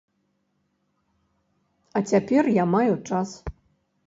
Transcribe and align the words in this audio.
А 1.99 2.03
цяпер 2.13 2.43
я 2.57 2.65
маю 2.75 2.93
час. 3.09 3.29